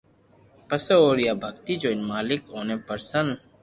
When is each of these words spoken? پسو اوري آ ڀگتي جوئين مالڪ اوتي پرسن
پسو 0.67 0.95
اوري 1.03 1.25
آ 1.31 1.33
ڀگتي 1.41 1.73
جوئين 1.81 2.01
مالڪ 2.09 2.41
اوتي 2.55 2.75
پرسن 2.87 3.27